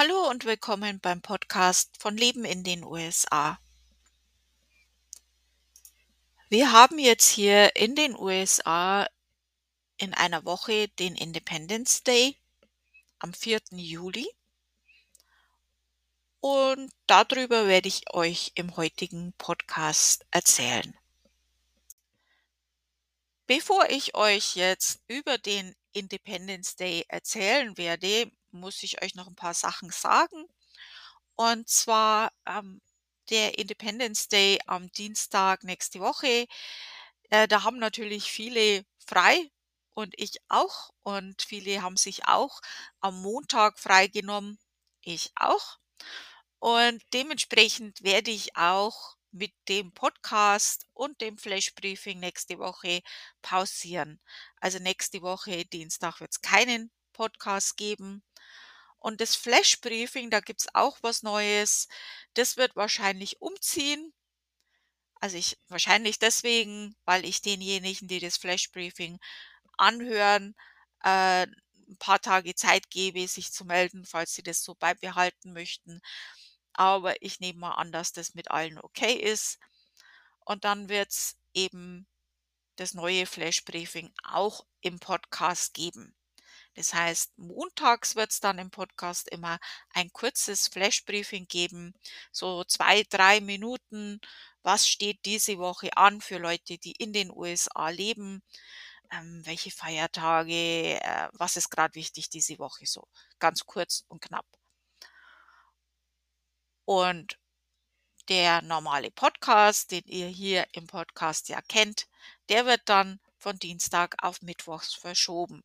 [0.00, 3.58] Hallo und willkommen beim Podcast von Leben in den USA.
[6.48, 9.08] Wir haben jetzt hier in den USA
[9.96, 12.36] in einer Woche den Independence Day
[13.18, 13.58] am 4.
[13.72, 14.30] Juli
[16.38, 20.96] und darüber werde ich euch im heutigen Podcast erzählen.
[23.48, 29.34] Bevor ich euch jetzt über den Independence Day erzählen werde, muss ich euch noch ein
[29.36, 30.44] paar Sachen sagen.
[31.36, 32.80] Und zwar ähm,
[33.30, 36.46] der Independence Day am Dienstag nächste Woche.
[37.30, 39.50] Äh, da haben natürlich viele frei
[39.94, 40.90] und ich auch.
[41.02, 42.60] Und viele haben sich auch
[43.00, 44.58] am Montag freigenommen.
[45.02, 45.78] Ich auch.
[46.60, 53.02] Und dementsprechend werde ich auch mit dem Podcast und dem Flash-Briefing nächste Woche
[53.42, 54.20] pausieren.
[54.60, 58.22] Also nächste Woche, Dienstag, wird es keinen Podcast geben.
[58.98, 61.88] Und das Flash-Briefing, da gibt es auch was Neues.
[62.34, 64.12] Das wird wahrscheinlich umziehen.
[65.20, 69.18] Also ich wahrscheinlich deswegen, weil ich denjenigen, die das Flash-Briefing
[69.76, 70.54] anhören,
[71.04, 71.46] äh,
[71.88, 76.00] ein paar Tage Zeit gebe, sich zu melden, falls sie das so beibehalten möchten.
[76.74, 79.58] Aber ich nehme mal an, dass das mit allen okay ist.
[80.44, 82.06] Und dann wird es eben
[82.76, 86.14] das neue Flash-Briefing auch im Podcast geben.
[86.74, 89.58] Das heißt, montags wird es dann im Podcast immer
[89.90, 91.94] ein kurzes Flash-Briefing geben,
[92.30, 94.20] so zwei, drei Minuten.
[94.62, 98.42] Was steht diese Woche an für Leute, die in den USA leben?
[99.10, 101.00] Ähm, welche Feiertage?
[101.00, 102.86] Äh, was ist gerade wichtig diese Woche?
[102.86, 103.08] So
[103.38, 104.46] ganz kurz und knapp.
[106.84, 107.38] Und
[108.28, 112.06] der normale Podcast, den ihr hier im Podcast ja kennt,
[112.48, 115.62] der wird dann von Dienstag auf Mittwochs verschoben.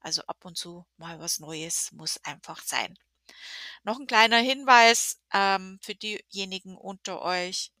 [0.00, 2.98] Also ab und zu mal was Neues muss einfach sein.
[3.84, 7.72] Noch ein kleiner Hinweis ähm, für diejenigen unter euch,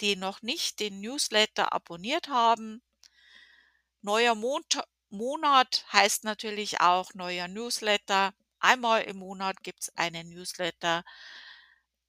[0.00, 2.82] die noch nicht den Newsletter abonniert haben.
[4.02, 8.32] Neuer Mont Monat heißt natürlich auch neuer Newsletter.
[8.60, 11.04] Einmal im Monat gibt es einen Newsletter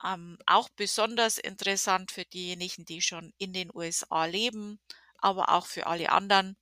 [0.04, 4.80] ähm, auch besonders interessant für diejenigen, die schon in den USA leben,
[5.18, 6.58] aber auch für alle anderen.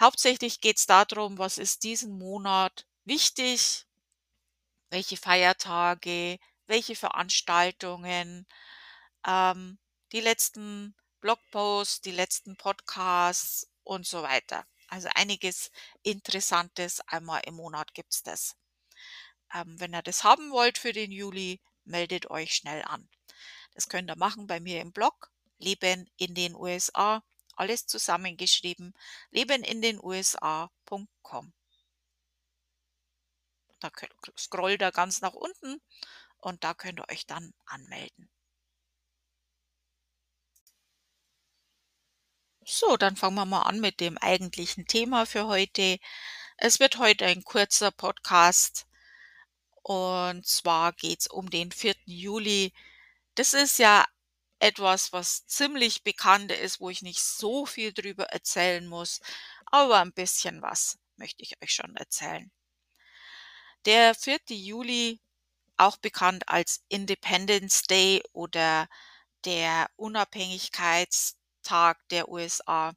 [0.00, 3.86] Hauptsächlich geht es darum, was ist diesen Monat wichtig,
[4.90, 8.46] welche Feiertage, welche Veranstaltungen,
[9.26, 9.78] ähm,
[10.12, 14.64] die letzten Blogposts, die letzten Podcasts und so weiter.
[14.88, 15.70] Also einiges
[16.02, 18.56] Interessantes einmal im Monat gibt es das.
[19.52, 23.08] Ähm, wenn ihr das haben wollt für den Juli, meldet euch schnell an.
[23.74, 27.22] Das könnt ihr machen bei mir im Blog Leben in den USA,
[27.58, 28.94] alles zusammengeschrieben,
[29.30, 31.52] lebenindenusa.com.
[33.80, 33.90] Da
[34.36, 35.80] scrollt ihr ganz nach unten
[36.38, 38.30] und da könnt ihr euch dann anmelden.
[42.64, 45.98] So, dann fangen wir mal an mit dem eigentlichen Thema für heute.
[46.58, 48.86] Es wird heute ein kurzer Podcast
[49.82, 51.94] und zwar geht es um den 4.
[52.04, 52.72] Juli.
[53.36, 54.04] Das ist ja
[54.58, 59.20] etwas, was ziemlich bekannt ist, wo ich nicht so viel drüber erzählen muss,
[59.66, 62.50] aber ein bisschen was möchte ich euch schon erzählen.
[63.84, 64.38] Der 4.
[64.50, 65.20] Juli,
[65.76, 68.88] auch bekannt als Independence Day oder
[69.44, 72.92] der Unabhängigkeitstag der USA,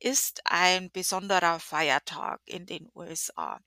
[0.00, 3.60] ist ein besonderer Feiertag in den USA.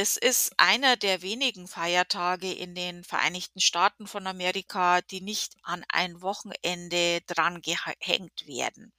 [0.00, 5.84] Das ist einer der wenigen Feiertage in den Vereinigten Staaten von Amerika, die nicht an
[5.90, 8.94] ein Wochenende dran gehängt werden.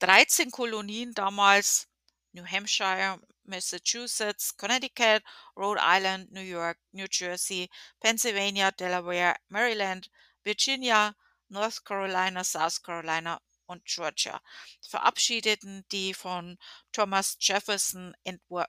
[0.00, 1.86] 13 Kolonien damals,
[2.32, 5.22] New Hampshire, Massachusetts, Connecticut,
[5.56, 7.68] Rhode Island, New York, New Jersey,
[8.00, 10.08] Pennsylvania, Delaware, Maryland,
[10.44, 11.14] Virginia,
[11.50, 14.40] North Carolina, South Carolina und Georgia
[14.80, 16.58] verabschiedeten die von
[16.92, 18.66] Thomas Jefferson, entwor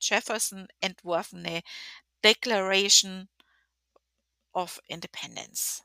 [0.00, 1.62] Jefferson entworfene
[2.22, 3.28] Declaration
[4.52, 5.82] of Independence.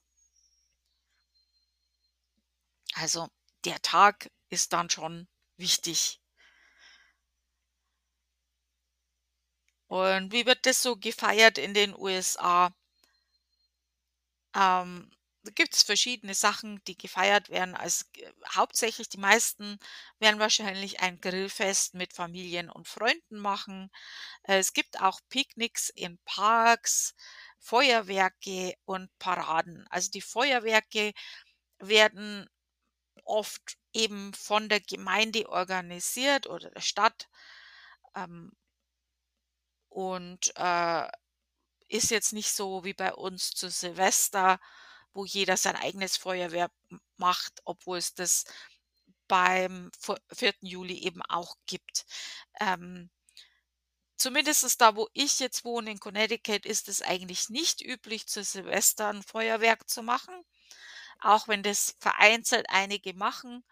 [2.94, 3.30] Also
[3.64, 5.28] der Tag ist dann schon
[5.58, 6.20] wichtig.
[9.88, 12.74] Und wie wird das so gefeiert in den USA?
[14.56, 15.12] Ähm,
[15.44, 17.76] da gibt es verschiedene Sachen, die gefeiert werden.
[17.76, 18.06] Also
[18.54, 19.80] hauptsächlich die meisten
[20.20, 23.90] werden wahrscheinlich ein Grillfest mit Familien und Freunden machen.
[24.44, 27.16] Äh, es gibt auch Picknicks in Parks,
[27.60, 29.88] Feuerwerke und Paraden.
[29.90, 31.14] Also die Feuerwerke
[31.80, 32.48] werden
[33.24, 37.30] oft eben von der Gemeinde organisiert oder der Stadt.
[38.16, 38.52] Ähm,
[39.90, 41.08] und äh,
[41.90, 44.60] ist jetzt nicht so wie bei uns zu Silvester,
[45.14, 46.72] wo jeder sein eigenes Feuerwerk
[47.18, 48.46] macht, obwohl es das
[49.28, 49.92] beim
[50.34, 50.54] 4.
[50.62, 52.06] Juli eben auch gibt.
[52.60, 53.10] Ähm,
[54.18, 59.10] zumindest da, wo ich jetzt wohne in Connecticut, ist es eigentlich nicht üblich, zu Silvester
[59.10, 60.34] ein Feuerwerk zu machen,
[61.22, 63.64] auch wenn das vereinzelt einige machen.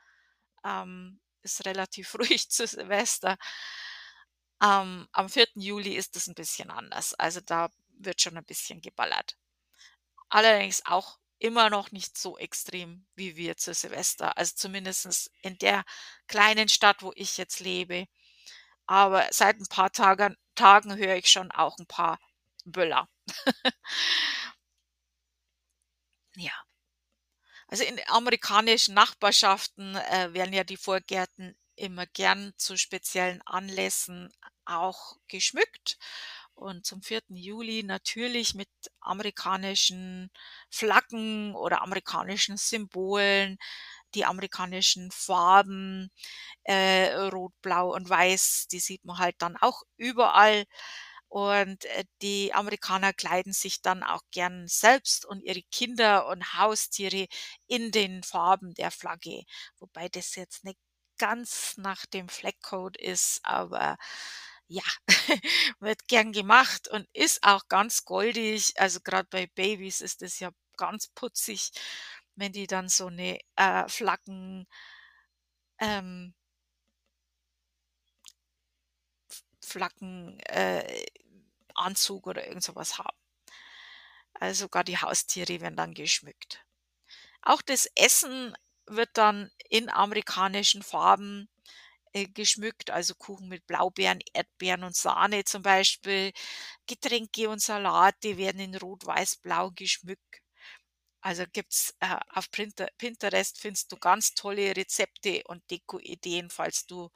[0.66, 3.38] Ähm, ist relativ ruhig zu Silvester.
[4.62, 5.48] Ähm, am 4.
[5.56, 7.14] Juli ist es ein bisschen anders.
[7.16, 9.38] Also da wird schon ein bisschen geballert.
[10.30, 14.38] Allerdings auch immer noch nicht so extrem wie wir zu Silvester.
[14.38, 15.84] Also zumindest in der
[16.28, 18.08] kleinen Stadt, wo ich jetzt lebe.
[18.88, 22.20] Aber seit ein paar Tagen, Tagen höre ich schon auch ein paar
[22.66, 23.10] Böller.
[26.36, 26.69] ja.
[27.70, 34.34] Also in amerikanischen Nachbarschaften äh, werden ja die Vorgärten immer gern zu speziellen Anlässen
[34.66, 35.98] auch geschmückt
[36.56, 37.38] und zum 4.
[37.38, 38.70] Juli natürlich mit
[39.00, 40.30] amerikanischen
[40.70, 43.58] Flaggen oder amerikanischen Symbolen,
[44.16, 46.12] die amerikanischen Farben,
[46.64, 50.66] äh, Rot, Blau und Weiß, die sieht man halt dann auch überall.
[51.30, 57.28] Und äh, die Amerikaner kleiden sich dann auch gern selbst und ihre Kinder und Haustiere
[57.68, 59.44] in den Farben der Flagge.
[59.80, 60.80] Wobei das jetzt nicht
[61.20, 63.98] ganz nach dem Fleckcode ist, aber
[64.68, 64.84] ja,
[65.80, 68.74] wird gern gemacht und ist auch ganz goldig.
[68.80, 71.72] Also gerade bei Babys ist das ja ganz putzig,
[72.36, 74.66] wenn die dann so eine äh, Flaggen
[75.80, 76.34] ähm
[79.70, 81.06] Flaggen äh,
[81.76, 83.18] Anzug oder irgend so was haben.
[84.34, 86.66] Also sogar die Haustiere werden dann geschmückt.
[87.42, 88.56] Auch das Essen
[88.88, 91.50] wird dann in amerikanischen Farben
[92.14, 96.34] äh, geschmückt, also Kuchen mit Blaubeeren, Erdbeeren und Sahne zum Beispiel.
[96.88, 100.42] Getränke und Salate werden in Rot, Weiß, Blau geschmückt.
[101.22, 107.10] Also gibt's äh, auf Pinterest findest du ganz tolle Rezepte und Deko-Ideen, falls du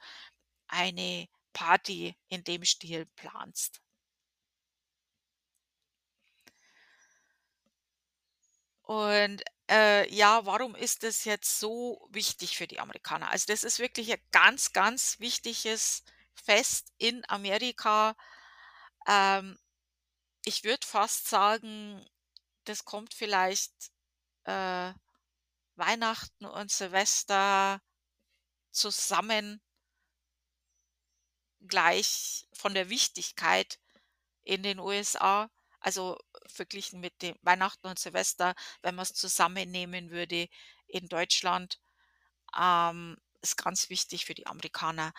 [0.68, 3.80] eine Party in dem Stil planst.
[8.82, 13.30] Und äh, ja, warum ist das jetzt so wichtig für die Amerikaner?
[13.30, 18.14] Also das ist wirklich ein ganz, ganz wichtiges Fest in Amerika.
[19.08, 19.58] Ähm,
[20.44, 22.04] ich würde fast sagen,
[22.64, 23.72] das kommt vielleicht
[24.44, 24.92] äh,
[25.76, 27.80] Weihnachten und Silvester
[28.70, 29.62] zusammen
[31.68, 33.78] gleich von der Wichtigkeit
[34.44, 35.50] in den USA.
[35.80, 40.48] Also verglichen mit dem Weihnachten und Silvester, wenn man es zusammennehmen würde
[40.86, 41.78] in Deutschland,
[42.58, 45.12] ähm, ist ganz wichtig für die Amerikaner.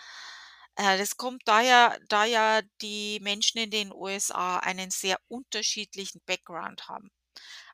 [0.76, 6.88] Äh, das kommt daher, da ja die Menschen in den USA einen sehr unterschiedlichen Background
[6.88, 7.10] haben.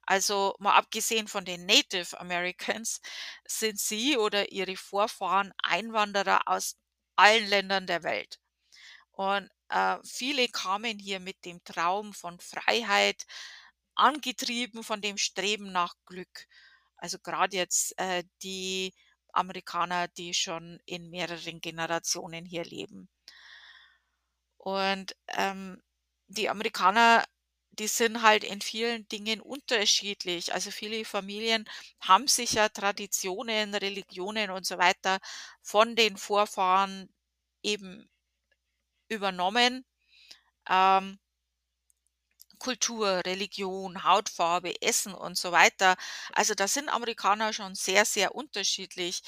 [0.05, 3.01] Also mal abgesehen von den Native Americans
[3.47, 6.77] sind sie oder ihre Vorfahren Einwanderer aus
[7.17, 8.41] allen Ländern der Welt.
[9.13, 13.27] Und äh, viele kamen hier mit dem Traum von Freiheit,
[13.95, 16.47] angetrieben von dem Streben nach Glück.
[16.97, 18.95] Also gerade jetzt äh, die
[19.33, 23.09] Amerikaner, die schon in mehreren Generationen hier leben.
[24.59, 25.83] Und ähm,
[26.29, 27.25] die Amerikaner,
[27.73, 30.53] die sind halt in vielen Dingen unterschiedlich.
[30.55, 31.69] Also viele Familien
[32.01, 35.19] haben sich ja Traditionen, Religionen und so weiter
[35.63, 37.13] von den Vorfahren
[37.63, 38.09] eben
[39.13, 39.85] übernommen.
[40.71, 41.19] Ähm,
[42.59, 45.97] Kultur, Religion, Hautfarbe, Essen und so weiter.
[46.33, 49.23] Also, da sind Amerikaner schon sehr, sehr unterschiedlich.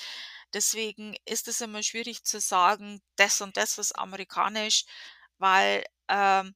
[0.54, 4.84] Deswegen ist es immer schwierig zu sagen, das und das ist amerikanisch,
[5.38, 6.54] weil, ähm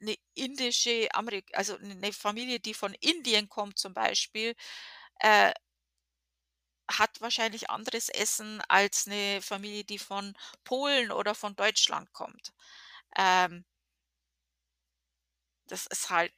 [0.00, 4.54] 'ne indische Amerik also 'ne Familie, die von Indien kommt zum Beispiel,
[5.20, 5.52] äh
[6.90, 12.52] hat wahrscheinlich anderes Essen als 'ne Familie, die von Polen oder von Deutschland kommt.
[13.18, 13.64] Ähm
[15.68, 16.32] das ist halt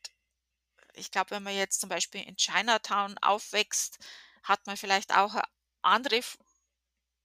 [0.94, 3.98] ich glaube, wenn man jetzt zum Beispiel in Chinatown aufwächst,
[4.44, 5.44] hat man vielleicht auch a
[5.82, 6.20] andere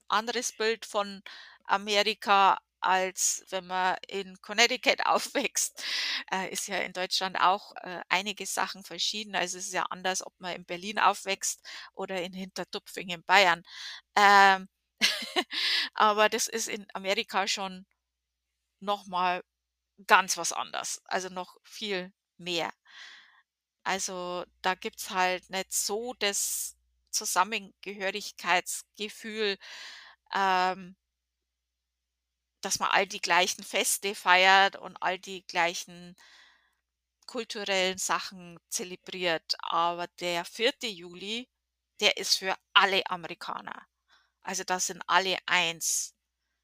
[0.10, 1.24] anderes Bild von
[1.66, 5.84] Amerika, als wenn man in Connecticut aufwächst.
[6.32, 9.36] Äh, ist ja in Deutschland auch, äh, einige Sachen verschieden.
[9.36, 11.62] Also, es ist ja anders, ob man in Berlin aufwächst
[11.94, 13.64] oder in Hintertupfing in Bayern.
[14.16, 14.68] Ähm,
[15.96, 17.86] aber das ist in Amerika schon
[18.82, 19.44] noch mal
[20.08, 22.72] ganz was anders, also noch viel mehr.
[23.86, 26.78] Also, da gibt's halt nicht so das
[27.12, 29.58] Zusammengehörigkeitsgefühl,
[30.34, 30.96] ähm
[32.66, 36.16] dass man all die gleichen Feste feiert und all die gleichen
[37.28, 39.56] kulturellen Sachen zelebriert.
[39.60, 40.90] Aber der 4.
[40.92, 41.50] Juli,
[42.00, 43.88] der ist für alle Amerikaner.
[44.44, 46.16] Also, da sind alle eins.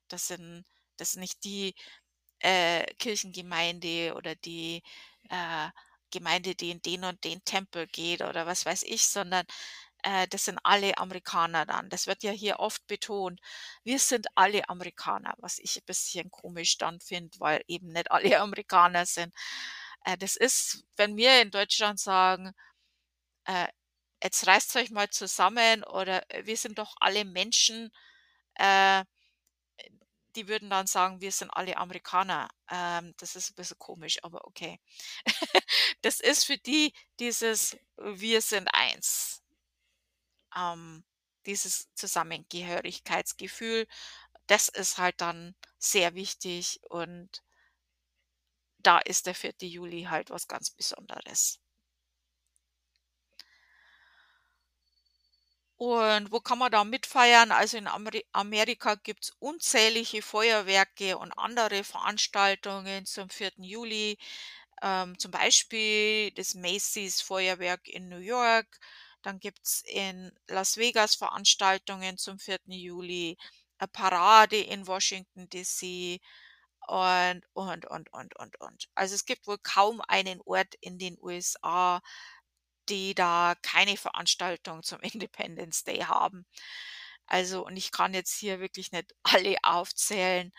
[0.10, 0.66] Das sind
[0.98, 1.76] das sind nicht die,
[2.42, 4.84] äh, Kirchengemeinde oder die,
[5.30, 5.70] äh,
[6.12, 9.46] Gemeinde, die in den und den Tempel geht oder was weiß ich, sondern,
[10.04, 11.90] äh, das sind alle Amerikaner dann.
[11.90, 13.40] Das wird ja hier oft betont.
[13.84, 18.40] Wir sind alle Amerikaner, was ich 'n bisschen komisch dann finde, weil eben nicht alle
[18.42, 19.34] Amerikaner sind.
[20.06, 22.54] Äh, das ist, wenn wir in Deutschland sagen,
[23.46, 23.68] äh:
[24.24, 27.92] „Jetzt reißt euch mal zusammen“ oder „Wir sind doch alle Menschen“,
[28.56, 29.06] äh,
[30.36, 34.46] die würden dann sagen: „Wir sind alle Amerikaner.“ Ähm, das ist 'n bisschen komisch, aber
[34.48, 34.80] okay.
[36.02, 39.42] Das ist für die dieses „Wir sind eins.“
[40.56, 41.04] Ähm,
[41.46, 43.88] dieses Zusammengehörigkeitsgefühl,
[44.48, 47.42] das ist halt dann sehr wichtig und
[48.82, 49.68] da ist der 4.
[49.68, 51.60] Juli halt was ganz Besonderes.
[55.80, 57.52] Und wo kann man da mitfeiern?
[57.54, 63.64] Also, in Ameri Amerika gibt's unzählige Feuerwerke und andere Veranstaltungen zum 4.
[63.64, 64.18] Juli,
[64.82, 68.80] ähm, zum Beispiel das Macy's Feuerwerk in New York.
[69.22, 72.60] Dann gibt's in Las Vegas Veranstaltungen zum 4.
[72.68, 73.38] Juli,
[73.80, 76.20] a Parade in Washington DC
[76.88, 78.90] und, und, und, und, und, und.
[78.96, 82.02] Also, es gibt wohl kaum einen Ort in den USA,
[82.90, 86.46] die da keine Veranstaltung zum Independence Day haben.
[87.28, 90.52] Also, und ich kann jetzt hier wirklich nicht alle aufzählen,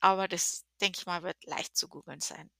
[0.00, 2.50] aber das, denke ich mal, wird leicht zu googeln sein.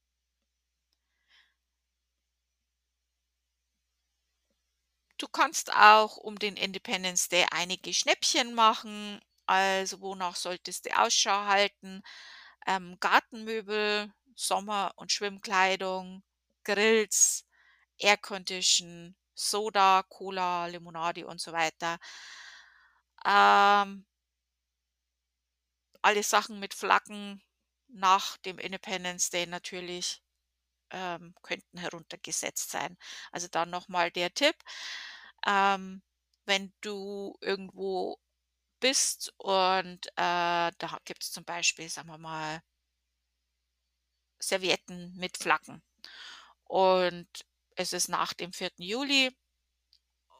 [5.17, 9.19] Du kannst auch um den Independence Day einige Schnäppchen machen.
[9.45, 12.01] Also, wonach solltest du Ausschau halten?
[12.67, 16.23] Ähm, Gartenmöbel, Sommer und Schwimmkleidung,
[16.63, 17.45] Grills,
[17.99, 21.99] Aircondition, Soda, Cola, Limonade und so weiter.
[23.25, 24.05] Ähm
[26.01, 27.41] alle Sachen mit Flaggen
[27.89, 30.23] nach dem Independence Day natürlich,
[30.95, 32.97] ähm, könnten heruntergesetzt sein.
[33.31, 34.55] Also, da noch mal der Tipp.
[35.47, 36.01] Ähm,
[36.45, 38.19] wenn du irgendwo
[38.79, 42.61] bist und, äh, da gibt's zum Beispiel, sagen wir mal
[44.39, 45.81] Servietten mit Flaggen
[46.65, 47.27] und
[47.75, 48.83] es ist nach dem 4.
[48.85, 49.35] Juli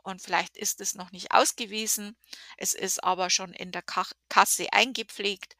[0.03, 2.15] und vielleicht ist es noch nicht ausgewiesen,
[2.57, 3.83] es ist aber schon in der
[4.29, 5.55] Kasse eingepflegt,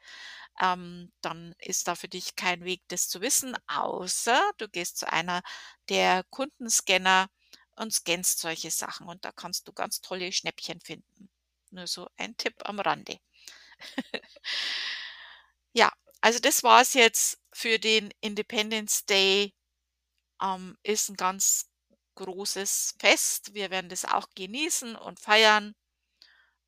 [0.62, 5.12] ähm, dann ist da für dich kein Weg, das zu wissen, außer du gehst zu
[5.12, 5.42] einer
[5.90, 7.28] der Kundenscanner
[7.76, 11.30] und scannst solche Sachen und da kannst du ganz tolle Schnäppchen finden.
[11.72, 13.20] Nur so ein Tipp am Rande.
[15.74, 19.54] Ja, also das war's jetzt für den Independence Day.
[20.42, 21.68] Ähm, ist 'n ganz
[22.16, 23.54] großes Fest.
[23.56, 25.76] Wir werden das auch genießen und feiern.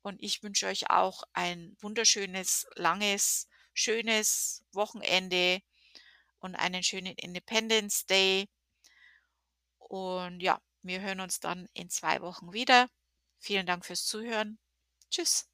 [0.02, 3.47] Und ich wünsche euch auch ein wunderschönes, langes,
[3.78, 5.60] schönes Wochenende
[6.40, 8.48] und einen schönen Independence Day.
[9.78, 12.88] Und ja, wir hören uns dann in 2 Wochen wieder.
[13.38, 14.58] Vielen Dank fürs Zuhören.
[15.10, 15.47] Tschüss.